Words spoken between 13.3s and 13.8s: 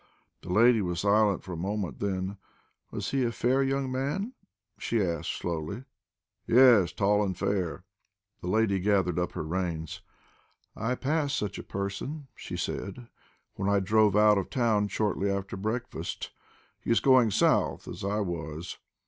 "when I